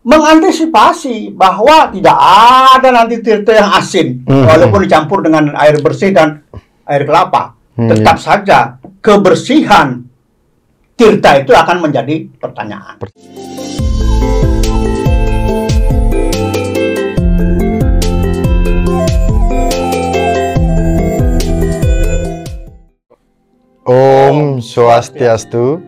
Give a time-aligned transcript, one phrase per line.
[0.00, 2.16] mengantisipasi bahwa tidak
[2.76, 4.48] ada nanti tirta yang asin Hmm.
[4.48, 6.40] walaupun dicampur dengan air bersih dan
[6.88, 7.52] air kelapa.
[7.76, 7.88] Hmm.
[7.92, 8.58] Tetap saja
[9.04, 10.04] kebersihan
[10.96, 12.96] tirta itu akan menjadi pertanyaan.
[23.84, 25.82] Om Swastiastu.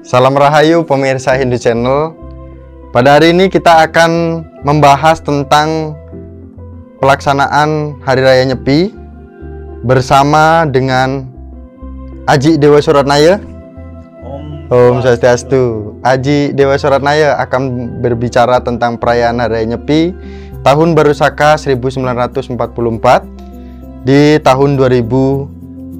[0.00, 2.19] Salam Rahayu pemirsa Hindu Channel.
[2.90, 5.94] Pada hari ini kita akan membahas tentang
[6.98, 8.90] pelaksanaan Hari Raya Nyepi
[9.86, 11.22] bersama dengan
[12.26, 13.38] Aji Dewa Suratnaya.
[14.74, 15.94] Om Swastiastu.
[16.02, 20.10] Aji Dewa Suratnaya akan berbicara tentang perayaan Hari Raya Nyepi
[20.66, 25.94] tahun Baru Saka 1944 di tahun 2022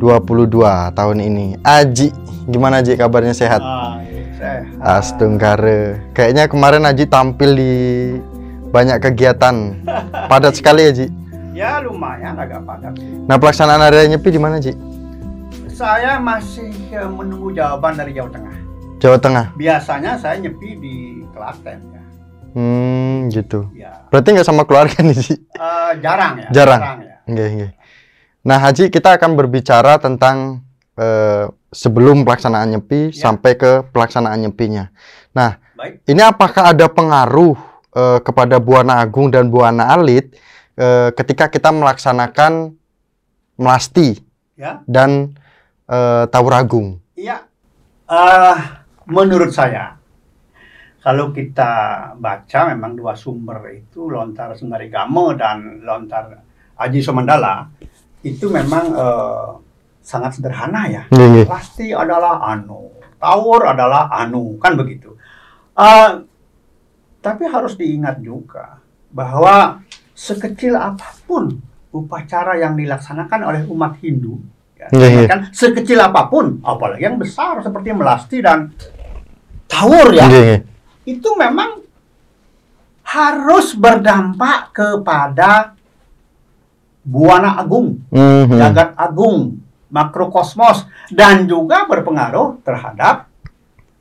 [0.99, 1.55] tahun ini.
[1.63, 2.11] Aji,
[2.47, 3.61] gimana Aji kabarnya sehat?
[3.61, 4.01] Ah,
[4.37, 4.65] sehat.
[4.81, 6.01] Astungkare.
[6.13, 7.73] Kayaknya kemarin Aji tampil di
[8.71, 9.85] banyak kegiatan.
[10.29, 11.07] Padat sekali Aji.
[11.53, 12.95] Ya lumayan agak padat.
[13.27, 14.73] Nah, pelaksanaan Raya Nyepi di mana Aji?
[15.69, 18.57] Saya masih eh, menunggu jawaban dari Jawa Tengah.
[19.01, 19.47] Jawa Tengah.
[19.57, 20.95] Biasanya saya nyepi di
[21.33, 22.03] Klaten ya.
[22.53, 23.65] Hmm, gitu.
[23.73, 25.35] Ya, Berarti nggak sama keluarga nih Ji?
[25.41, 26.49] eh, jarang ya.
[26.53, 26.81] Jarang.
[27.01, 27.17] ya.
[27.25, 27.73] Nggak, nggak.
[28.41, 30.61] Nah, Haji, kita akan berbicara tentang
[31.01, 33.25] eh, sebelum pelaksanaan Nyepi Ya.
[33.31, 34.93] sampai ke pelaksanaan Nyepinya.
[35.33, 36.05] Nah, Baik.
[36.05, 37.57] ini apakah ada pengaruh
[37.97, 40.37] eh, kepada Buana Agung dan Buana Alit
[40.77, 42.77] eh, ketika kita melaksanakan
[43.57, 44.21] melasti
[44.61, 44.85] Ya.
[44.85, 45.33] dan
[45.89, 47.01] eh, Tawur Agung?
[47.17, 47.49] Iya.
[48.11, 48.57] Eh,
[49.09, 49.97] menurut saya,
[51.01, 51.71] kalau kita
[52.21, 56.45] baca memang dua sumber itu Lontar Senarigamo dan Lontar
[56.77, 57.71] Aji Somandala
[58.21, 59.49] itu memang eh,
[60.01, 61.03] sangat sederhana ya.
[61.13, 61.47] Nggih, nggih.
[61.47, 65.15] Pasti adalah anu, tawur adalah anu, kan begitu.
[65.77, 66.11] Eh,
[67.21, 68.81] tapi harus diingat juga
[69.13, 69.81] bahwa
[70.17, 71.53] sekecil apa pun
[71.91, 74.39] upacara yang dilaksanakan oleh umat Hindu,
[74.79, 75.29] ya, Iya, iya.
[75.29, 78.71] kan sekecil apa pun, apalagi yang besar seperti melasti dan
[79.67, 80.61] tawur ya, Nggih, nggih.
[81.11, 81.83] itu memang
[83.03, 85.75] harus berdampak kepada
[87.03, 88.55] buana agung Mhm.
[88.55, 89.59] jagat agung,
[89.91, 93.27] makrokosmos, dan juga berpengaruh terhadap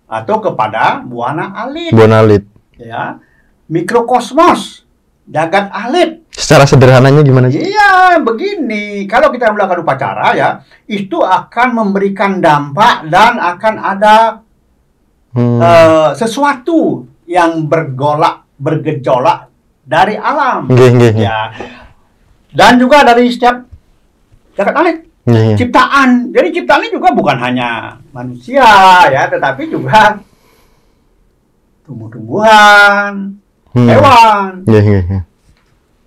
[0.06, 2.42] atau kepada buana alit, Buana Alit.
[2.78, 3.18] ya,
[3.70, 4.86] mikrokosmos,
[5.26, 6.26] jagat alit.
[6.30, 7.62] Secara sederhananya gimana Ji?
[7.62, 10.50] Iya, begini, kalau kita melakukan upacara ya,
[10.86, 14.18] itu akan memberikan dampak dan akan ada
[15.30, 15.62] Hmm.
[15.62, 19.46] eh, sesuatu yang bergolak, bergejolak
[19.86, 21.26] dari alam, Nggih, nggih, nggih.
[21.30, 21.54] ya,
[22.50, 23.62] dan juga dari setiap
[24.58, 24.98] jagat alit.
[25.28, 25.58] Nggih, nggih.
[25.60, 26.10] ciptaan.
[26.32, 27.70] Jadi ciptaan ini juga bukan hanya
[28.12, 28.66] manusia
[29.08, 30.20] ya, tetapi juga
[31.86, 33.36] tumbuh-tumbuhan,
[33.70, 33.86] Hmm.
[33.86, 35.24] hewan, Nggih, nggih, nggih.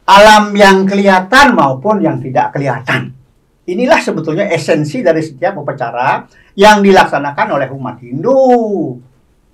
[0.05, 3.15] alam yang kelihatan maupun yang tidak kelihatan.
[3.62, 6.27] Inilah sebetulnya esensi dari setiap upacara
[6.59, 8.99] yang dilaksanakan oleh umat Hindu.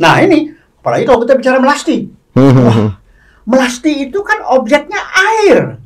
[0.01, 0.49] Nah ini,
[0.81, 2.09] apalagi kalau kita bicara melasti.
[2.33, 2.65] Mhm.
[2.65, 2.97] Wah,
[3.45, 5.77] melasti itu kan objeknya air.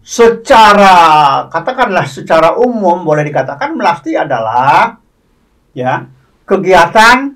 [0.00, 0.96] Secara
[1.50, 4.94] katakanlah secara umum boleh dikatakan melasti adalah
[5.74, 6.06] ya
[6.46, 7.34] kegiatan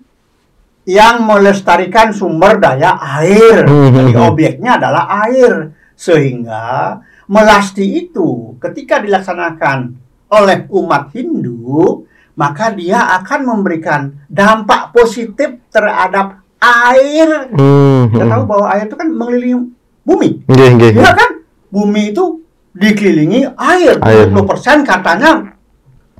[0.89, 3.67] yang melestarikan sumber daya air.
[3.67, 4.29] Hmm, Jadi hmm, hmm.
[4.31, 6.99] objeknya adalah air sehingga
[7.29, 9.93] melasti itu ketika dilaksanakan
[10.33, 17.51] oleh umat Hindu maka dia akan memberikan dampak positif terhadap air.
[17.51, 18.15] Mhm.
[18.15, 19.59] Kita tahu bahwa air itu kan mengelilingi
[20.07, 20.47] bumi.
[20.47, 21.03] Nggih, nggih, nggih.
[21.03, 21.28] Ya kan?
[21.69, 22.41] Bumi itu
[22.73, 23.97] dikelilingi air.
[24.01, 24.29] Air.
[24.33, 25.57] 20% katanya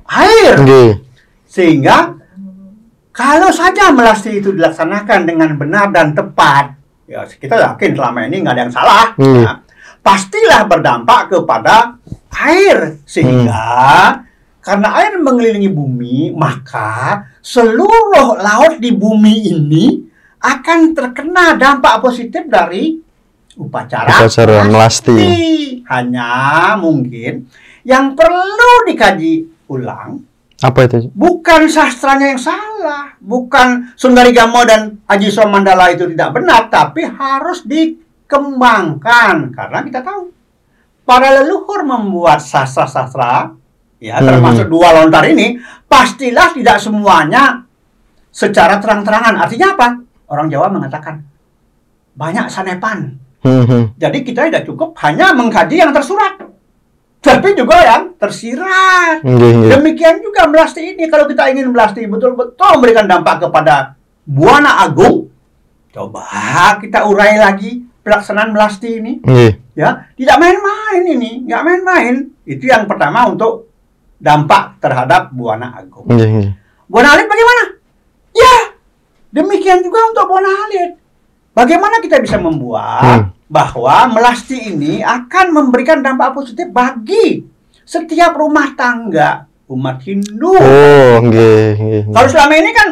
[0.09, 0.55] air.
[1.49, 2.17] Sehingga
[3.13, 6.77] kalau saja melasti itu dilaksanakan dengan benar dan tepat,
[7.09, 9.05] ya kita yakin selama ini nggak ada yang salah.
[9.17, 9.43] Hmm.
[9.43, 9.51] ya,
[9.99, 11.99] pastilah berdampak kepada
[12.31, 13.01] air.
[13.03, 13.65] Sehingga
[14.63, 19.85] karena air mengelilingi bumi, maka seluruh laut di bumi ini
[20.39, 22.95] akan terkena dampak positif dari
[23.59, 25.19] upacara, Upacara melasti.
[25.91, 26.31] Hanya
[26.79, 27.51] mungkin
[27.83, 30.23] yang perlu dikaji ulang
[30.59, 31.07] Apa itu?
[31.15, 39.55] Bukan sastranya yang salah, bukan Sundarigamo dan Aji Somandala itu tidak benar, tapi harus dikembangkan
[39.55, 40.35] karena kita tahu
[41.07, 43.55] para leluhur membuat sastra-sastra,
[44.03, 44.27] ya Hmm.
[44.27, 45.57] termasuk dua lontar ini,
[45.87, 47.63] pastilah tidak semuanya
[48.29, 49.39] secara terang-terangan.
[49.39, 49.87] Artinya apa?
[50.27, 51.23] Orang Jawa mengatakan
[52.13, 53.15] banyak sanepan.
[53.39, 53.95] Mhm.
[53.95, 56.35] Jadi kita tidak cukup hanya mengkaji yang tersurat,
[57.19, 59.23] tapi juga yang tersirat.
[59.71, 63.95] Demikian juga melasti ini kalau kita ingin melasti betul-betul memberikan dampak kepada
[64.27, 65.31] Buana Agung,
[65.89, 66.21] Coba
[66.77, 69.17] kita urai lagi pelaksanaan melasti ini.
[69.73, 72.29] Ya, tidak main-main ini, nggak main-main.
[72.45, 73.71] Itu yang pertama untuk
[74.21, 76.05] dampak terhadap Buana Agung.
[76.85, 77.63] Buana Alit bagaimana?
[78.35, 78.55] Ya,
[79.31, 80.98] demikian juga untuk Buana Alit.
[81.51, 83.23] Bagaimana kita bisa membuat Hmm.
[83.45, 87.43] bahwa melasti ini akan memberikan dampak positif bagi
[87.81, 90.53] setiap rumah tangga umat Hindu.
[90.53, 92.05] Oh, nggih.
[92.07, 92.89] Kalau selama ini kan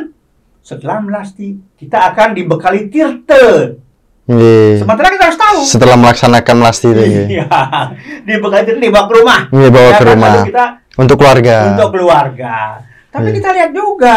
[0.60, 3.78] setelah melasti kita akan dibekali tirte.
[4.26, 4.84] Nggih.
[4.84, 5.60] Sementara kita harus tahu.
[5.64, 7.26] Setelah melaksanakan melasti itu, nggih.
[7.32, 7.48] Iya,
[8.28, 9.40] dibekali tirte dibawa ke rumah.
[9.48, 10.34] Nggih, bawa Ya ke kan, rumah.
[10.44, 10.66] kita
[10.98, 11.56] Untuk keluarga.
[11.72, 12.56] untuk keluarga.
[13.08, 13.36] Tapi Iya.
[13.38, 14.16] kita lihat juga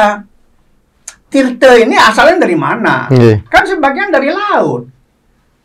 [1.31, 3.07] tirte ini asalnya dari mana?
[3.09, 3.47] Nggih.
[3.47, 4.91] Kan sebagian dari laut.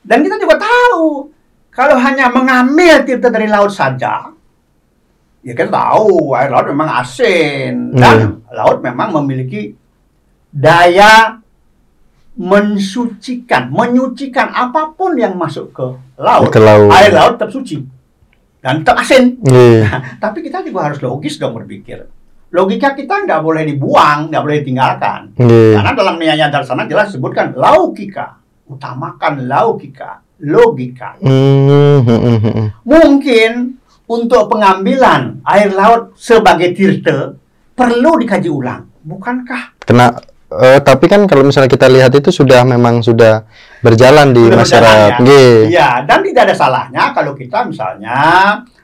[0.05, 1.33] Dan kita juga tahu
[1.73, 4.29] kalau hanya mengambil tirta dari laut saja,
[5.41, 9.75] ya kita tahu air laut memang asin dan laut memang memiliki
[10.53, 11.41] daya
[12.35, 15.87] mensucikan, menyucikan apa pun yang masuk ke
[16.19, 16.51] laut.
[16.53, 16.91] Ke laut.
[16.93, 17.81] Air laut tetap suci
[18.65, 19.39] dan tetap asin.
[19.39, 19.85] Nggih.
[20.23, 22.09] Tapi kita juga harus logis dong berpikir.
[22.53, 25.33] Logika kita nggak boleh dibuang, nggak boleh ditinggalkan.
[25.35, 25.75] Nggih.
[25.75, 28.37] Karena dalam Niyaya Darsana jelas disebutkan laukika,
[28.69, 31.19] utamakan laukika, logika.
[31.19, 32.67] Hmm, hmm, hmm, hmm.
[32.85, 33.51] Mungkin
[34.05, 37.35] untuk pengambilan air laut sebagai tirte
[37.73, 39.75] perlu dikaji ulang, bukankah?
[39.83, 40.15] Kena
[40.55, 43.43] eh, tapi kan kalau misalnya kita lihat itu sudah memang sudah
[43.83, 45.11] berjalan di Sudah masyarakat.
[45.19, 45.55] berjalan, Nggih.
[45.73, 48.17] Ya, dan tidak ada salahnya kalau kita misalnya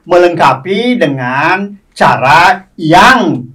[0.04, 2.39] melengkapi dengan cara
[2.75, 3.45] yang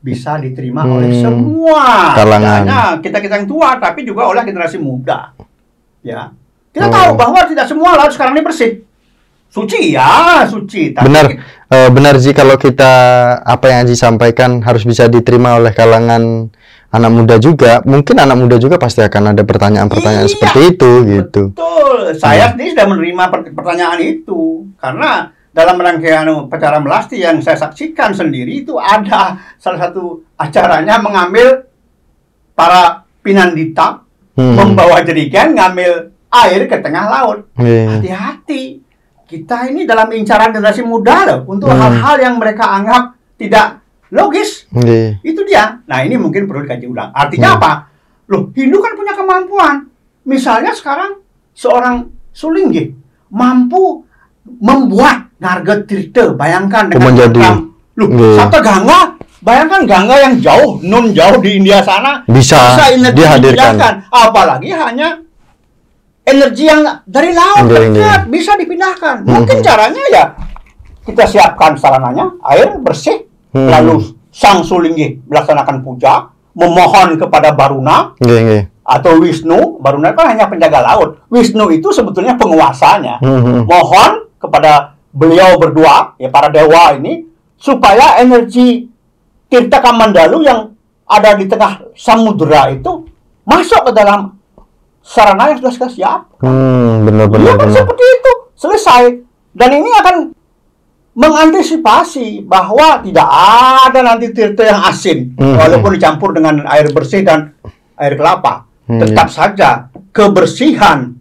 [0.00, 2.62] bisa diterima oleh Hmm, semua kalangan.
[2.98, 5.36] Kita kita yang tua tapi juga oleh generasi muda
[6.00, 6.32] ya
[6.70, 6.90] kita Oh.
[6.90, 8.80] tahu bahwa tidak semua laut sekarang ini bersih
[9.46, 11.26] suci ya suci tapi Benar.
[11.68, 12.92] Eh, benar sih kalau kita
[13.38, 16.48] apa yang Haji sampaikan harus bisa diterima oleh kalangan
[16.90, 17.78] anak muda juga.
[17.84, 20.32] Mungkin anak muda juga pasti akan ada pertanyaan-pertanyaan Iya.
[20.32, 21.42] seperti itu gitu.
[21.52, 24.40] betul saya sendiri sudah menerima per- pertanyaan itu
[24.74, 31.66] karena dalam rangkaian acara melasti yang saya saksikan sendiri itu ada salah satu acaranya mengambil
[32.54, 34.56] para pinandita Hmm.
[34.56, 37.50] membawa jerigen ngambil air ke tengah laut.
[37.58, 37.98] Iya.
[37.98, 38.78] Hati-hati.
[39.26, 41.76] Kita ini dalam incaran generasi muda loh untuk Hmm.
[41.76, 44.70] hal-hal yang mereka anggap tidak logis.
[44.72, 45.18] Iya.
[45.20, 45.82] Itu dia.
[45.84, 47.10] Nah, ini mungkin perlu dikaji ulang.
[47.10, 47.58] Artinya Hmm.
[47.58, 47.72] apa?
[48.30, 49.90] Loh, Hindu kan punya kemampuan.
[50.24, 51.20] Misalnya sekarang
[51.52, 52.94] seorang Sulinggi
[53.34, 54.06] mampu
[54.46, 56.36] membuat Narga Tirta.
[56.36, 57.56] Bayangkan dengan program.
[57.98, 58.30] Loh, Iya.
[58.38, 59.00] Sata Gangga
[59.40, 63.72] Bayangkan Gangga yang jauh, nun jauh di India sana, Bisa energi dihadirkan.
[63.72, 63.94] dipindahkan.
[64.12, 65.16] Apalagi hanya
[66.28, 69.24] energi yang dari laut dekat bisa dipindahkan.
[69.24, 69.64] Mungkin Mhm.
[69.64, 70.24] caranya ya
[71.08, 73.24] kita siapkan sarananya air bersih,
[73.56, 73.68] Mhm.
[73.72, 73.94] lalu
[74.28, 78.62] sang Sulinggi melaksanakan puja, memohon kepada Baruna Iya, iya.
[78.84, 79.80] atau Wisnu.
[79.80, 81.16] Baruna kan hanya penjaga laut.
[81.32, 83.16] Wisnu itu sebetulnya penguasanya.
[83.24, 83.64] Hmm.
[83.64, 88.86] Mohon kepada beliau berdua, ya para dewa ini, supaya energi
[89.50, 90.70] Tirta Kamandalu yang
[91.04, 93.02] ada di tengah samudera itu
[93.42, 94.38] masuk ke dalam
[95.02, 96.20] sarana yang sudah siap.
[96.38, 97.76] Hmm, benar Iya benar kan benar.
[97.82, 98.32] seperti itu.
[98.54, 99.02] Selesai.
[99.50, 100.16] Dan ini akan
[101.18, 105.58] mengantisipasi bahwa tidak ada nanti tirta yang asin Mhm.
[105.58, 107.52] walaupun dicampur dengan air bersih dan
[107.98, 108.64] air kelapa.
[108.86, 109.68] Hmm, Tetap saja
[110.10, 111.19] kebersihan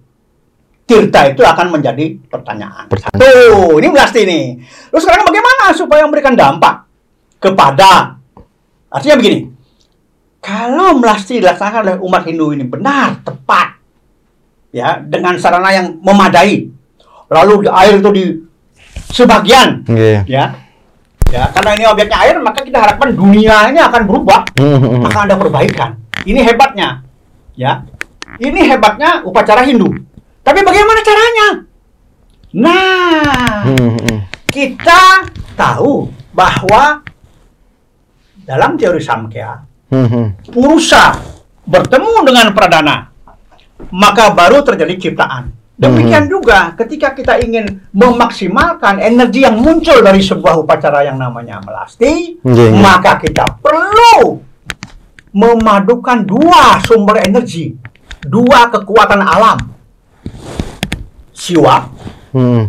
[0.89, 2.89] tirta itu akan menjadi pertanyaan.
[2.89, 3.22] Pertanyaan.
[3.22, 4.58] Tuh, ini melasti nih.
[4.89, 6.89] Terus sekarang bagaimana supaya memberikan dampak
[7.38, 8.17] kepada
[8.89, 9.39] artinya begini.
[10.41, 13.77] Kalau melasti dilaksanakan oleh umat Hindu ini benar, tepat,
[14.74, 16.65] ya dengan sarana yang memadai,
[17.29, 18.24] lalu air itu di
[19.12, 20.24] sebagian, Iya.
[20.25, 20.46] ya,
[21.27, 25.03] ya karena ini objeknya air, maka kita harapkan dunia ini akan berubah, Hmm, hmm, hmm.
[25.12, 25.89] akan ada perbaikan.
[26.24, 27.03] Ini hebatnya,
[27.60, 27.84] ya,
[28.39, 29.91] ini hebatnya upacara Hindu.
[30.50, 31.48] Tapi bagaimana caranya?
[32.58, 34.20] Nah, Hmm, hmm.
[34.50, 37.06] kita tahu bahwa
[38.50, 39.62] dalam teori Samkhya
[39.94, 40.27] Hmm, hmm.
[40.50, 41.22] Purusa
[41.70, 43.13] bertemu dengan Pradana,
[43.94, 45.53] maka baru terjadi ciptaan.
[45.77, 52.41] Demikian juga ketika kita ingin memaksimalkan energi yang muncul dari sebuah upacara yang namanya melasti,
[52.41, 52.82] Iya, iya.
[52.82, 54.41] maka kita perlu
[55.29, 57.74] memadukan dua sumber energi,
[58.25, 59.78] dua kekuatan alam,
[61.39, 61.88] Siwa
[62.36, 62.67] Hmm.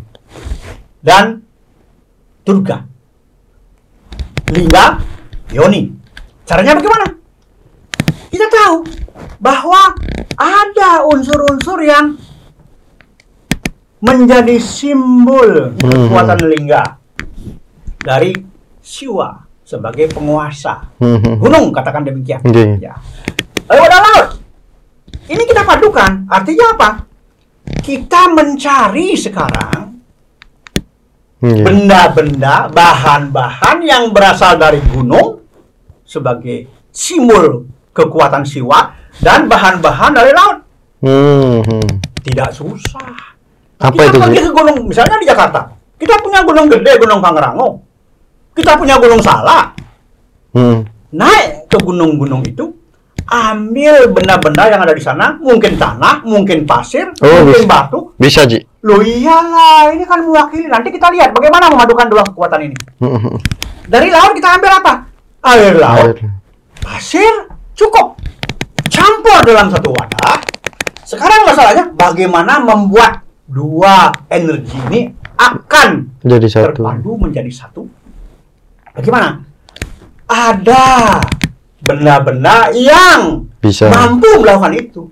[1.03, 1.43] dan
[2.47, 2.81] Durga.
[4.51, 4.97] Lingga,
[5.53, 5.91] Yoni.
[6.47, 7.07] Caranya bagaimana?
[8.31, 8.87] Kita tahu
[9.43, 9.93] bahwa
[10.35, 12.17] ada unsur-unsur yang
[14.01, 16.83] menjadi simbol kekuatan lingga
[18.01, 18.33] dari
[18.81, 20.89] Siwa sebagai penguasa.
[20.99, 21.37] Hmm, hmm.
[21.39, 22.41] Gunung katakan demikian.
[22.81, 22.97] Ya.
[23.69, 24.29] Lalu ada laut.
[25.31, 26.27] ini kita padukan.
[26.27, 26.89] Artinya apa?
[27.81, 29.81] Kita mencari sekarang
[31.41, 31.65] Nggih.
[31.65, 35.41] benda-benda, bahan-bahan yang berasal dari gunung
[36.05, 37.65] sebagai simbol
[37.97, 38.93] kekuatan siwa
[39.25, 40.59] dan bahan-bahan dari laut.
[41.01, 41.89] Hmm, hmm.
[42.21, 43.17] Tidak susah.
[43.81, 45.61] Apa kita itu, pergi ke gunung, misalnya di Jakarta.
[45.97, 47.81] Kita punya gunung gede, gunung Pangrango.
[48.53, 49.73] Kita punya gunung Salak.
[50.53, 50.85] Hmm.
[51.17, 52.69] Naik ke gunung-gunung itu,
[53.31, 57.71] ambil benda-benda yang ada di sana, mungkin tanah, mungkin pasir, Oh, mungkin bisa.
[57.71, 57.99] batu.
[58.19, 58.59] Bisa, Ji.
[58.83, 60.67] Loh iyalah, ini kan mewakili.
[60.67, 62.77] Nanti kita lihat bagaimana memadukan dua kekuatan ini.
[63.93, 64.93] Dari laut kita ambil apa?
[65.47, 66.29] Air laut, Air.
[66.79, 67.33] pasir,
[67.73, 68.19] cukup.
[68.87, 70.43] Campur dalam satu wadah.
[71.03, 75.01] Sekarang masalahnya bagaimana membuat dua energi ini
[75.35, 76.67] akan Jadi satu.
[76.77, 77.87] terpadu menjadi satu.
[78.91, 79.39] Bagaimana?
[80.27, 81.19] Ada
[81.81, 83.89] benda-benda yang Bisa.
[83.89, 85.03] mampu melakukan itu.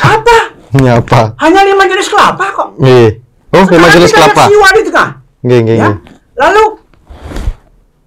[0.00, 0.54] Apa?
[0.72, 1.36] Ini apa?
[1.42, 2.68] Hanya lima jenis kelapa kok.
[2.80, 3.08] Nggih.
[3.52, 4.42] Oh, lima jenis kita kelapa.
[4.48, 5.08] siwa di tengah.
[5.42, 5.90] Nggih, nggih, Ya.
[6.38, 6.64] Lalu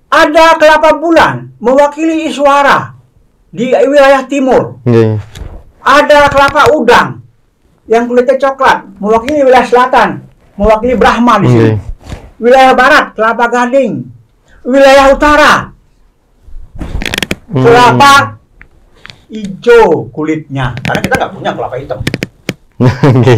[0.10, 2.96] ada kelapa bulan mewakili Iswara
[3.52, 4.82] di wilayah timur.
[5.86, 7.22] Ada kelapa udang
[7.86, 10.26] yang kulitnya coklat mewakili wilayah selatan,
[10.58, 11.74] mewakili Brahma di sini.
[12.42, 14.10] Wilayah barat kelapa gading.
[14.66, 15.75] Wilayah utara.
[17.56, 18.14] Kelapa
[19.32, 20.76] hijau kulitnya.
[20.84, 22.00] Karena kita nggak punya kelapa hitam.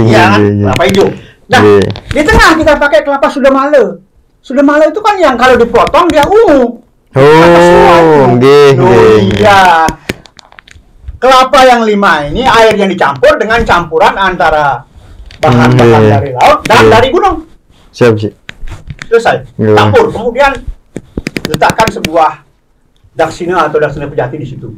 [0.09, 0.65] Iya nggih.
[0.65, 1.07] Kelapa hijau.
[1.47, 1.85] Nah, Nggih.
[2.11, 4.03] di tengah kita pakai kelapa sudamale.
[4.43, 6.83] Sudamale itu kan yang kalau dipotong dia ungu.
[7.13, 7.23] Itu.
[7.23, 8.69] Oh, nggih,
[9.39, 9.87] iya.
[11.17, 14.85] Kelapa yang lima ini air yang dicampur dengan campuran antara
[15.41, 16.11] bahan-bahan Nggih.
[16.13, 17.37] dari laut dan dari gunung.
[17.89, 18.29] Siap, Ji.
[19.09, 19.49] Selesai.
[19.57, 20.13] Campur.
[20.13, 20.51] Kemudian
[21.47, 22.43] letakkan sebuah
[23.17, 24.69] daksina atau daksina pejati di situ.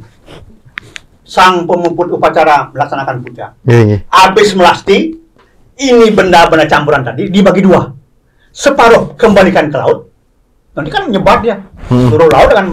[1.20, 3.52] Sang pemuput upacara melaksanakan puja.
[3.62, 4.00] Nggih, nggih.
[4.08, 5.14] Habis melasti,
[5.76, 7.92] ini benda-benda campuran tadi dibagi dua.
[8.50, 10.10] Separuh kembalikan ke laut.
[10.74, 11.60] Nanti kan nyebar dia.
[11.86, 12.08] Hmm.
[12.08, 12.66] Seluruh laut dengan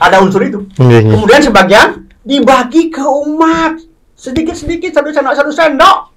[0.00, 0.66] ada unsur itu.
[0.80, 1.14] Nggih.
[1.14, 1.88] Kemudian sebagian
[2.26, 3.78] dibagi ke umat.
[4.16, 6.16] Sedikit-sedikit satu sendok satu sendok.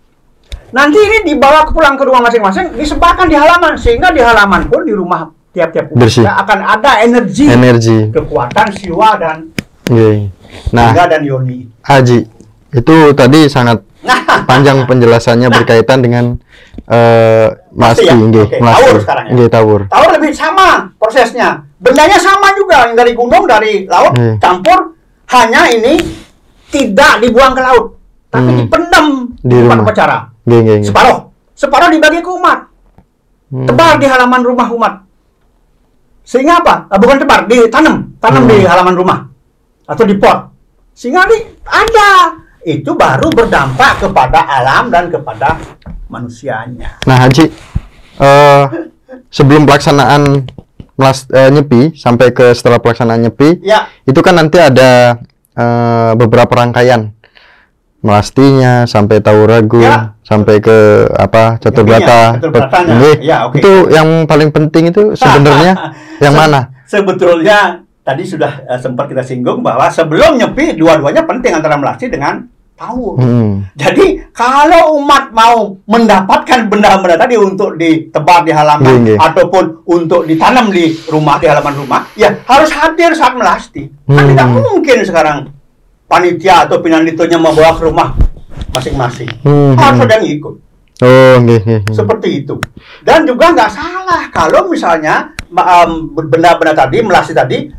[0.74, 4.86] Nanti ini dibawa ke pulang ke rumah masing-masing, disebarkan di halaman sehingga di halaman pun
[4.86, 5.26] di rumah
[5.60, 6.24] tiap-tiap Bersih.
[6.24, 7.98] kita akan ada energi, Energi.
[8.10, 9.38] kekuatan siwa dan
[9.86, 10.18] Nggih.
[10.72, 11.68] Nah, naga dan yoni.
[11.82, 12.20] Haji,
[12.72, 13.84] itu tadi sangat
[14.50, 16.26] panjang penjelasannya berkaitan dengan
[16.86, 18.60] eh Pasti masti, ya?
[18.60, 18.82] masti.
[18.82, 19.48] tawur sekarang ya?
[19.48, 19.82] Tawur.
[19.88, 21.50] Tahu lebih sama prosesnya.
[21.78, 24.36] Bendanya sama juga yang dari gunung, dari laut, Hmm.
[24.38, 24.96] campur.
[25.28, 26.02] Hanya ini
[26.68, 27.86] tidak dibuang ke laut,
[28.28, 28.60] tapi Hmm.
[28.60, 29.06] dipendam
[29.40, 29.82] Di rumah.
[29.82, 30.18] upacara.
[30.44, 30.82] Nggih.
[30.84, 31.18] Separuh,
[31.54, 32.66] separuh dibagi ke umat,
[33.48, 33.66] Hmm.
[33.66, 34.94] tebar di halaman rumah umat.
[36.30, 36.86] Sehingga apa?
[36.94, 38.52] Ah, bukan tebar, ditanam, tanam Hmm.
[38.54, 39.20] di halaman rumah
[39.90, 40.54] atau di pot.
[40.94, 45.58] Sehingga di ada itu baru berdampak kepada alam dan kepada
[46.06, 47.02] manusianya.
[47.10, 47.50] Nah, Haji,
[48.22, 48.64] eh
[49.34, 50.46] sebelum pelaksanaan
[50.94, 55.18] melas, eh, nyepi sampai ke setelah pelaksanaan nyepi, Ya, itu kan nanti ada
[55.58, 57.10] eh, beberapa rangkaian
[58.00, 60.16] melastinya sampai tahu ragu Ya.
[60.24, 60.78] sampai ke
[61.12, 61.84] apa catur.
[61.84, 63.18] Nggih.
[63.20, 63.60] Ya, oke.
[63.60, 67.60] itu yang paling penting itu sebenarnya yang Se- mana Sebetulnya
[68.02, 72.42] tadi sudah eh, sempat kita singgung bahwa sebelum nyepi dua-duanya penting antara melasti dengan
[72.74, 73.20] tawur.
[73.20, 73.68] Hmm.
[73.76, 79.18] Jadi kalau umat mau mendapatkan benda-benda tadi untuk ditebar di halaman Nggih, nggih.
[79.20, 83.92] ataupun untuk ditanam di rumah di halaman rumah, ya harus hadir saat melasti.
[84.08, 84.30] Kan Hmm.
[84.32, 85.38] tidak mungkin sekarang
[86.10, 88.18] panitia atau pinanditonya membawa ke rumah
[88.74, 89.30] masing-masing.
[89.46, 90.06] Hmm, Harus hmm.
[90.10, 90.56] ada yang ikut.
[91.00, 91.62] oh nggih.
[91.94, 92.58] Seperti itu.
[93.06, 95.32] Dan juga nggak salah kalau misalnya
[96.12, 97.70] benda-benda tadi, melasti tadi,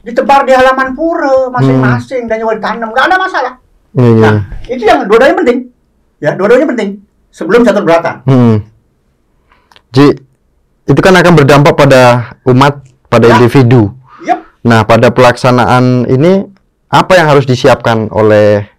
[0.00, 2.88] ditebar di halaman pura masing-masing dan juga ditanam.
[2.94, 3.54] Nggak ada masalah.
[3.92, 4.22] Nggih.
[4.22, 4.36] Nah,
[4.70, 5.58] itu yang dua-duanya penting.
[6.22, 6.90] Ya, dua-duanya penting.
[7.34, 8.22] Sebelum catur berata.
[8.24, 8.62] Hmm.
[9.90, 10.10] Ji,
[10.86, 12.02] itu kan akan berdampak pada
[12.46, 13.38] umat, pada Ya.
[13.38, 13.90] individu.
[14.26, 14.38] Yep.
[14.66, 16.46] Nah, pada pelaksanaan ini
[16.94, 18.70] apa yang harus disiapkan oleh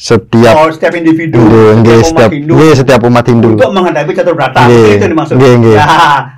[0.00, 3.48] setiap Oh, setiap individu, nggih, setiap umat setiap Hindu nggih, setiap umat Hindu.
[3.52, 4.64] untuk menghadapi catur berata.
[4.64, 5.34] Seperti itu yang dimaksud.
[5.36, 5.76] nggih, nggih.
[5.76, 5.88] Ya,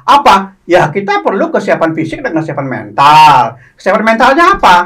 [0.03, 0.35] apa?
[0.67, 3.63] Ya, kita perlu kesiapan fisik dan kesiapan mental.
[3.79, 4.77] Kesiapan mentalnya apa?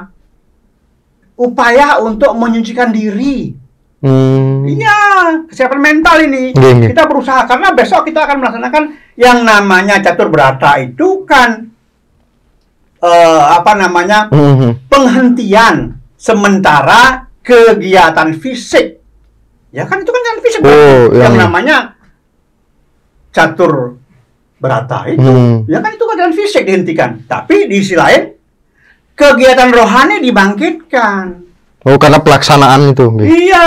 [1.41, 3.57] Upaya untuk menyucikan diri.
[4.05, 4.69] Hmm.
[4.69, 5.01] Iya,
[5.49, 6.53] kesiapan mental ini.
[6.53, 6.89] Nggih, nggih.
[6.93, 8.85] Kita berusaha karena besok kita akan melaksanakan
[9.17, 11.76] yang namanya catur berata itu kan
[13.07, 14.91] eh, apa namanya Mhm.
[14.91, 15.77] penghentian
[16.13, 18.99] sementara kegiatan fisik.
[19.71, 20.61] Ya kan itu kan kegiatan fisik.
[20.61, 21.15] Oh, berarti.
[21.15, 21.77] yang yang- namanya
[23.31, 24.01] catur
[24.57, 25.21] berata itu.
[25.23, 25.69] Hmm.
[25.69, 27.11] Ya kan itu kegiatan fisik dihentikan.
[27.23, 28.33] Tapi di sisi lain
[29.13, 31.25] kegiatan rohani dibangkitkan.
[31.87, 33.05] Oh, karena pelaksanaan itu.
[33.07, 33.27] nggih.
[33.47, 33.67] Iya,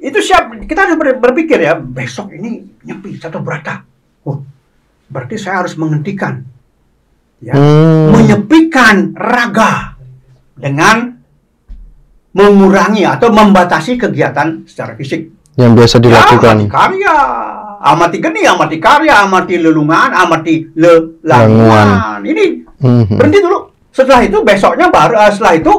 [0.00, 0.48] itu siap.
[0.64, 3.84] Kita harus ber- berpikir ya, besok ini nyepi satu berata.
[4.24, 4.40] Oh,
[5.06, 6.40] berarti saya harus menghentikan,
[7.38, 8.14] ya, Hmm.
[8.14, 9.94] menyepikan raga
[10.54, 11.14] dengan
[12.30, 15.32] mengurangi atau membatasi kegiatan secara fisik.
[15.58, 16.54] Yang biasa Ya, dilakukan.
[16.54, 17.16] amati karya,
[17.82, 21.18] amati geni, amati karya, amati lelungan, amati Languan.
[21.26, 21.88] lelanguan.
[22.22, 22.44] Ini
[22.78, 23.16] Mhm.
[23.18, 23.58] berhenti dulu.
[23.90, 25.74] Setelah itu besoknya baru eh, setelah itu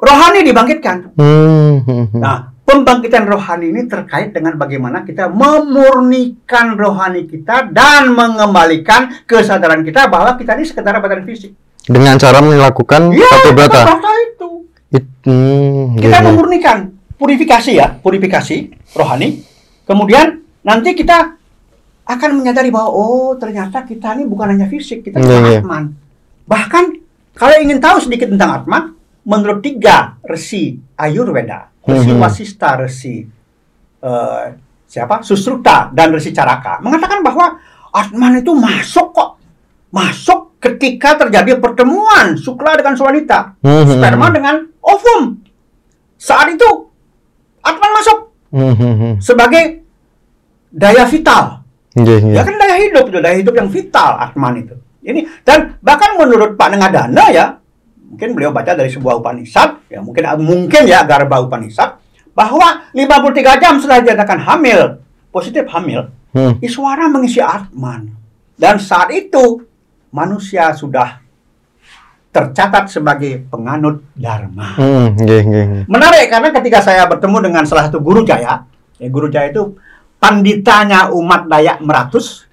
[0.00, 0.96] rohani dibangkitkan.
[1.20, 2.16] Mhm.
[2.16, 10.10] Nah, pembangkitan rohani ini terkait dengan bagaimana kita memurnikan rohani kita dan mengembalikan kesadaran kita
[10.10, 11.54] bahwa kita ini sekedar badan fisik.
[11.86, 13.86] Dengan cara melakukan Iya, satu berata
[14.26, 14.48] itu.
[14.90, 16.26] It- hmm, Kita nggih, nggih.
[16.34, 16.78] memurnikan,
[17.14, 18.56] purifikasi ya, purifikasi
[18.98, 19.46] rohani.
[19.86, 21.38] Kemudian nanti kita
[22.02, 25.62] akan menyadari bahwa oh ternyata kita ini bukan hanya fisik, kita juga iya.
[25.62, 25.94] atman.
[26.50, 26.84] Bahkan
[27.38, 28.95] kalau ingin tahu sedikit tentang atman,
[29.26, 32.20] menurut tiga resi Ayurveda, resi Mhm.
[32.22, 33.26] Wasista, resi
[33.96, 34.44] eh,
[34.86, 37.58] siapa Susruta dan resi Caraka mengatakan bahwa
[37.90, 39.30] atman itu masuk kok,
[39.90, 43.98] masuk ketika terjadi pertemuan sukla dengan wanita Mhm.
[43.98, 45.42] sperma dengan ovum.
[46.16, 46.70] Saat itu
[47.66, 48.18] Atman masuk
[48.54, 49.18] Mhm.
[49.18, 49.82] sebagai
[50.70, 51.66] daya vital.
[51.98, 52.36] Nggih, nggih.
[52.38, 54.76] Ya kan daya hidup itu, daya hidup yang vital Atman itu.
[55.02, 57.58] Ini dan bahkan menurut Pak Nengadana ya,
[58.06, 61.98] mungkin beliau baca dari sebuah Upanishad, ya mungkin mungkin ya Garba Upanishad
[62.36, 66.60] bahwa 53 jam setelah dinyatakan hamil, positif hamil, Hmm.
[66.60, 68.12] Iswara mengisi Atman.
[68.60, 69.64] Dan saat itu
[70.12, 71.24] manusia sudah
[72.28, 74.76] tercatat sebagai penganut dharma.
[74.76, 75.66] Hmm, nggih, nggih.
[75.88, 78.68] Menarik karena ketika saya bertemu dengan salah satu guru Jaya,
[79.00, 79.80] ya guru Jaya itu
[80.20, 82.44] panditanya umat Dayak Meratus,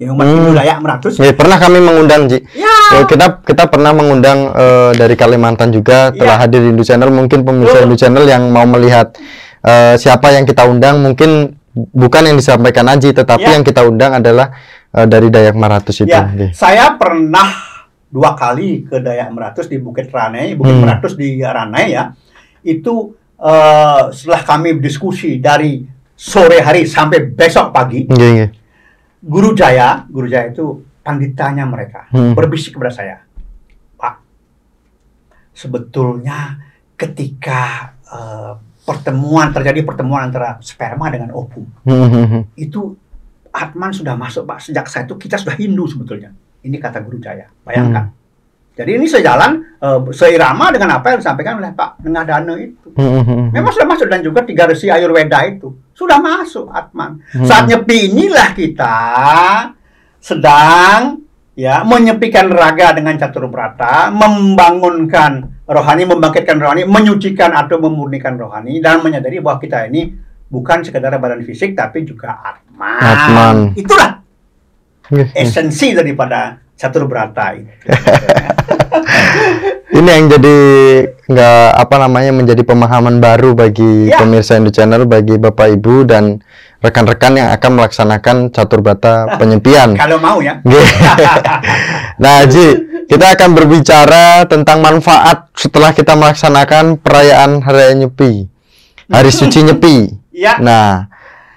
[0.00, 0.56] ya umat Hmm.
[0.56, 1.12] Dayak Meratus.
[1.14, 2.40] Nggih, pernah kami mengundang, Ji.
[2.56, 6.42] Ya, Ya, kita kita pernah mengundang eh, dari Kalimantan juga telah Iya.
[6.42, 7.12] hadir di Hindu Channel.
[7.12, 7.84] Mungkin pemirsa.
[7.84, 9.12] Hindu Channel yang mau melihat
[9.60, 11.52] eh, siapa yang kita undang mungkin
[11.92, 13.54] bukan yang disampaikan Aji, tetapi Iya.
[13.54, 14.50] yang kita undang adalah
[14.90, 16.08] eh, dari Dayak Maratus itu.
[16.08, 16.26] ya.
[16.50, 17.46] Saya pernah
[18.08, 20.82] dua kali ke Dayak Meratus di Bukit Ranai, Bukit Hmm.
[20.82, 22.10] Meratus di Ranai ya.
[22.60, 28.50] Itu eh, setelah kami diskusi dari sore hari sampai besok pagi, Nggih, nggih.
[29.20, 32.32] Guru Jaya, Guru Jaya itu panditanya mereka Hmm.
[32.32, 33.16] berbisik kepada saya,
[34.00, 34.14] Pak,
[35.52, 36.56] sebetulnya
[36.96, 38.52] ketika eh,
[38.82, 42.42] pertemuan terjadi pertemuan antara sperma dengan ovum Hmm, hmm, hmm.
[42.58, 42.96] itu
[43.50, 46.30] Atman sudah masuk Pak sejak saat itu kita sudah Hindu sebetulnya.
[46.62, 47.50] Ini kata Guru Jaya.
[47.66, 48.14] Bayangkan.
[48.78, 52.88] Jadi ini sejalan eh, seirama dengan apa yang disampaikan oleh Pak Nengadana itu.
[52.94, 53.46] Hmm, hmm, hmm.
[53.50, 57.20] Memang sudah masuk dan juga tiga resi Ayurveda itu sudah masuk Atman.
[57.36, 57.44] Hmm.
[57.44, 58.96] Saat nyepi inilah kita
[60.16, 61.20] sedang
[61.52, 69.04] ya menyepikan raga dengan catur brata, membangunkan rohani, membangkitkan rohani, menyucikan atau memurnikan rohani dan
[69.04, 70.08] menyadari bahwa kita ini
[70.48, 73.04] bukan sekedar badan fisik tapi juga atman.
[73.04, 73.56] Atman.
[73.76, 74.10] Itulah
[75.12, 75.36] nggih.
[75.36, 77.68] esensi daripada catur brata itu.
[79.90, 80.56] Ini yang jadi
[81.28, 84.16] nggak apa namanya menjadi pemahaman baru bagi Ya.
[84.16, 86.40] pemirsa Hindu Channel, bagi Bapak Ibu dan
[86.80, 89.92] rekan-rekan yang akan melaksanakan catur bata penyepian.
[89.94, 90.56] Kalau mau ya.
[92.22, 92.66] Nah, Ji,
[93.06, 98.44] kita akan berbicara tentang manfaat setelah kita melaksanakan perayaan Hari Raya Nyepi.
[99.08, 99.96] Hari Suci Nyepi.
[100.30, 100.56] ya.
[100.60, 101.08] Nah,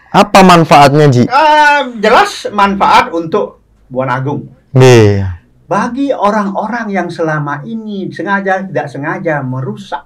[0.10, 1.24] apa manfaatnya, Ji?
[1.24, 4.50] Eh, jelas manfaat untuk Buan Agung.
[4.74, 5.30] Nggih.
[5.64, 10.06] bagi orang-orang yang selama ini sengaja tidak sengaja merusak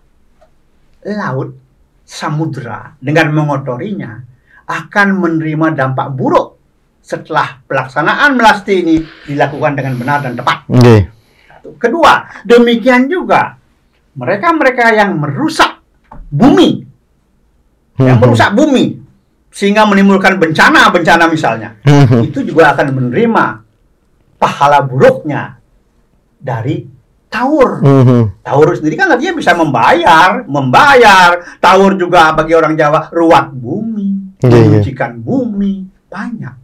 [1.03, 1.55] laut
[2.07, 4.15] samudra dengan mengotorinya
[4.63, 6.55] akan menerima dampak buruk
[6.99, 8.95] setelah pelaksanaan melasti ini
[9.27, 10.67] dilakukan dengan benar dan tepat.
[11.47, 11.75] Satu.
[11.79, 13.55] Kedua, demikian juga
[14.15, 15.79] mereka-mereka yang merusak
[16.27, 16.83] bumi,
[18.03, 18.23] yang Hmm.
[18.23, 18.99] merusak bumi
[19.51, 22.23] sehingga menimbulkan bencana-bencana misalnya, Hmm.
[22.23, 23.66] itu juga akan menerima
[24.37, 25.57] pahala buruknya
[26.37, 26.85] dari
[27.27, 27.83] taur.
[27.83, 28.39] Hmm.
[28.41, 31.59] Taur sendiri kan artinya bisa membayar, membayar.
[31.59, 34.65] Taur juga bagi orang Jawa ruat bumi, Iya, iya.
[34.69, 36.55] menyucikan bumi, banyak.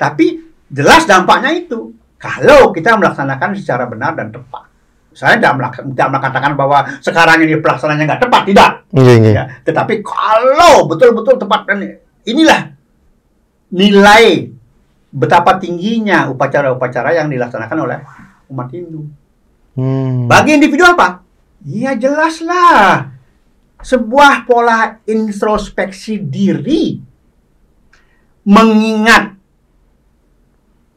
[0.00, 0.26] Tapi
[0.70, 4.70] jelas dampaknya itu kalau kita melaksanakan secara benar dan tepat.
[5.10, 8.70] Saya tidak, tidak mengatakan bahwa sekarang ini pelaksanaannya nggak tepat, tidak.
[8.94, 9.34] Nggih, nggih.
[9.34, 12.72] Ya, tetapi kalau betul-betul tepat dan inilah
[13.74, 14.54] nilai
[15.10, 17.98] betapa tingginya upacara-upacara yang dilaksanakan oleh
[18.50, 19.06] umat Hindu.
[19.74, 20.26] Hmm.
[20.30, 21.22] Bagi individu apa?
[21.66, 23.10] Ya jelaslah.
[23.80, 27.00] Sebuah pola introspeksi diri
[28.44, 29.36] mengingat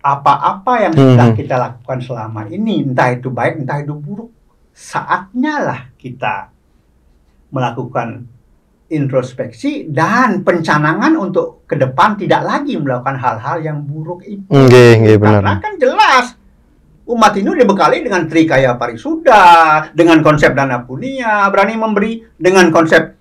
[0.03, 1.37] apa-apa yang sudah Mhm.
[1.39, 4.31] kita lakukan selama ini, entah itu baik, entah itu buruk.
[4.75, 6.51] Saatnya lah kita
[7.53, 8.27] melakukan
[8.91, 14.43] introspeksi dan pencanangan untuk ke depan tidak lagi melakukan hal-hal yang buruk itu.
[14.47, 15.41] Nggih, nggih benar.
[15.41, 16.25] Karena kan jelas
[17.03, 23.15] umat Hindu dibekali dengan trikaya parisuda, dengan konsep dana punya, berani memberi dengan konsep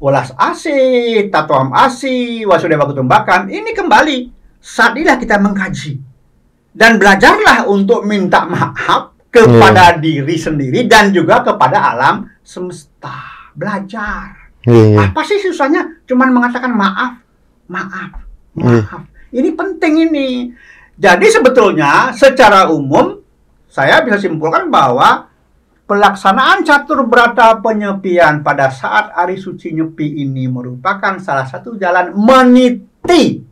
[0.00, 3.52] welas asih, tatoam asih, wasudeva kutumbakan.
[3.52, 4.18] Ini kembali
[4.58, 6.00] saat inilah kita mengkaji
[6.72, 13.52] dan belajarlah untuk minta maaf kepada diri sendiri dan juga kepada alam semesta.
[13.54, 14.39] Belajar.
[14.66, 15.08] Nggih, nggih.
[15.12, 16.02] Apa sih susahnya?
[16.04, 17.20] Cuman mengatakan maaf,
[17.68, 18.10] maaf,
[18.56, 18.84] Iya.
[18.84, 19.02] maaf.
[19.30, 20.28] Ini penting ini.
[21.00, 23.16] Jadi sebetulnya secara umum
[23.70, 25.30] saya bisa simpulkan bahwa
[25.88, 33.42] pelaksanaan catur berata penyepian pada saat hari suci nyepi ini merupakan salah satu jalan meniti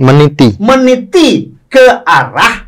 [0.00, 0.56] Meniti.
[0.58, 2.66] meniti ke arah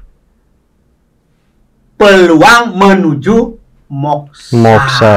[1.96, 3.36] peluang menuju
[3.88, 4.54] moksa.
[4.56, 5.16] Moksa.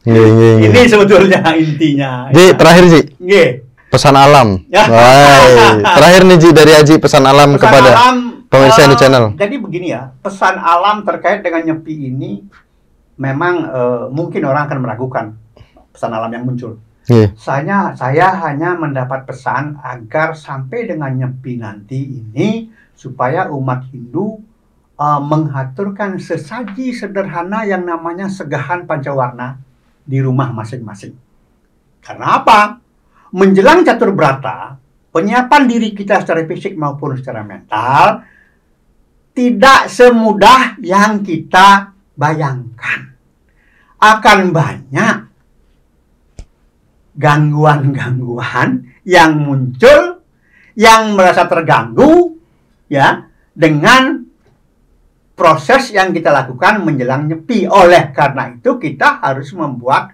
[0.00, 0.70] Nggih, nggih, nggih.
[0.72, 2.12] Ini sebetulnya intinya.
[2.32, 3.48] Ji, terakhir Ji, Nggih.
[3.92, 4.48] pesan alam.
[4.72, 4.88] Ya.
[4.88, 8.16] Wah, terakhir nih Ji dari Aji pesan alam Pesan kepada alam,
[8.48, 9.24] pemirsa Indo Channel.
[9.36, 12.40] Jadi begini ya, pesan alam terkait dengan nyepi ini
[13.20, 15.24] memang eh, mungkin orang akan meragukan
[15.92, 16.80] pesan alam yang muncul.
[17.04, 17.36] Nggih.
[17.36, 24.40] Saya saya hanya mendapat pesan agar sampai dengan nyepi nanti ini supaya umat Hindu
[24.96, 29.68] eh, mengaturkan sesaji sederhana yang namanya segahan pancawarna
[30.10, 31.14] di rumah masing-masing.
[32.02, 32.82] Karena apa?
[33.30, 34.74] Menjelang catur berata,
[35.14, 38.26] penyiapan diri kita secara fisik maupun secara mental
[39.30, 43.14] tidak semudah yang kita bayangkan.
[44.00, 45.30] Akan banyak
[47.14, 50.24] gangguan-gangguan yang muncul
[50.72, 52.40] yang merasa terganggu
[52.88, 54.19] ya dengan
[55.40, 57.64] proses yang kita lakukan menjelang nyepi.
[57.64, 60.12] Oleh karena itu kita harus membuat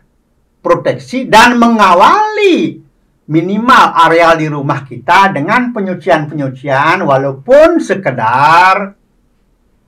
[0.62, 2.78] proteksi dan mengawali
[3.26, 8.94] minimal areal di rumah kita dengan penyucian-penyucian walaupun sekedar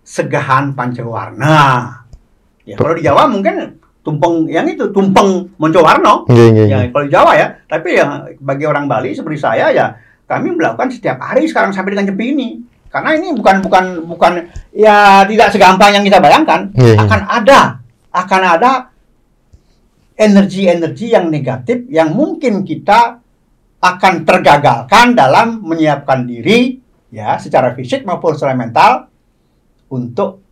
[0.03, 1.59] segahan pancawarna.
[2.66, 6.27] Ya, kalau di Jawa mungkin tumpeng yang itu tumpeng moncowarno.
[6.27, 6.66] Nggih, nggih.
[6.66, 6.90] Ya, nggih.
[6.90, 8.07] kalau di Jawa ya, tapi ya
[8.42, 9.87] bagi orang Bali seperti saya ya
[10.27, 12.48] kami melakukan setiap hari sekarang sampai dengan nyepi ini.
[12.88, 14.33] Karena ini bukan bukan bukan
[14.72, 16.72] ya tidak segampang yang kita bayangkan.
[16.72, 16.98] Iya, iya.
[17.05, 17.61] Akan ada
[18.09, 18.72] akan ada
[20.18, 23.22] energi-energi yang negatif yang mungkin kita
[23.79, 26.83] akan tergagalkan dalam menyiapkan diri
[27.14, 29.07] ya secara fisik maupun secara mental
[29.94, 30.42] untuk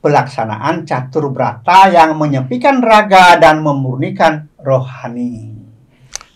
[0.00, 5.52] pelaksanaan catur brata yang menyepikan raga dan memurnikan rohani.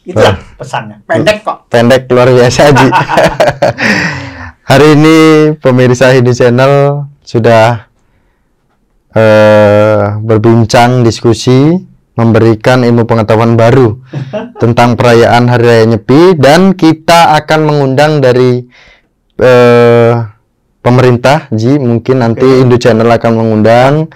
[0.09, 1.05] Itulah pesannya.
[1.05, 1.69] Pendek kok.
[1.69, 2.89] Pendek luar biasa Ji.
[4.69, 5.19] Hari ini
[5.65, 7.89] pemirsa Hindu Channel sudah
[9.17, 11.73] eh, berbincang diskusi
[12.13, 13.97] memberikan ilmu pengetahuan baru
[14.63, 18.61] tentang perayaan Hari Raya Nyepi dan kita akan mengundang dari
[19.41, 20.13] eh,
[20.85, 22.61] pemerintah Ji mungkin nanti Oke.
[22.61, 24.13] Indo Channel akan mengundang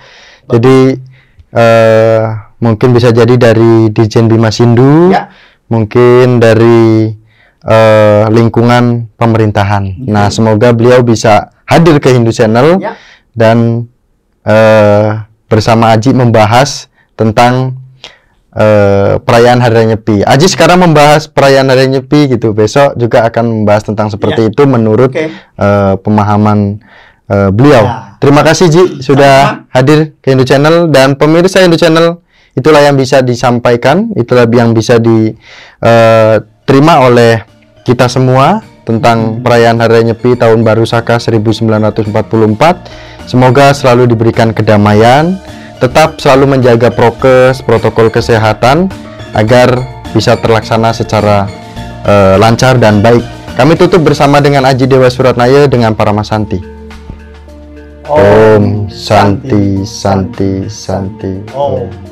[0.53, 1.01] jadi
[1.49, 2.23] eh,
[2.61, 5.33] mungkin bisa jadi dari Dijen Bima Sindu Ya.
[5.73, 7.22] mungkin dari
[7.67, 10.03] eh, lingkungan pemerintahan.
[10.07, 12.95] Nah, semoga beliau bisa hadir ke Hindu Channel Ya.
[13.33, 13.87] dan
[14.43, 15.09] eh,
[15.47, 17.77] bersama Aji membahas tentang
[18.57, 20.25] eh, perayaan Hari Raya Nyepi.
[20.27, 22.53] Aji sekarang membahas perayaan Hari Raya Nyepi gitu.
[22.57, 25.31] Besok juga akan membahas tentang seperti itu menurut Oke.
[25.33, 26.81] eh, pemahaman
[27.31, 27.85] eh, beliau.
[27.85, 28.17] Ya.
[28.23, 32.23] Terima kasih Ji sudah hadir ke Hindu Channel dan pemirsa Hindu Channel
[32.55, 37.43] itulah yang bisa disampaikan, itulah yang bisa diterima oleh
[37.83, 42.11] kita semua tentang perayaan Hari Raya Nyepi tahun baru Saka 1944.
[43.31, 45.39] Semoga selalu diberikan kedamaian,
[45.79, 48.91] tetap selalu menjaga prokes, protokol kesehatan
[49.35, 49.79] agar
[50.11, 51.47] bisa terlaksana secara
[52.07, 53.23] eh, lancar dan baik.
[53.55, 56.59] Kami tutup bersama dengan Aji Dewa Suratnaya dengan para Masanti.
[58.03, 61.87] Om Santi Santi Santi Om.
[61.87, 62.12] Semuanya.